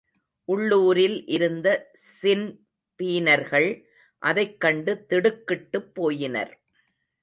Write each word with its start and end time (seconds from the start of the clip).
உள்ளூரில் 0.49 1.17
இருந்த 1.27 1.67
ஸின்பீனர்கள் 2.07 3.69
அதைக்கண்டு 4.21 4.93
திடுக்கிட்டுப்போயினர். 5.09 6.53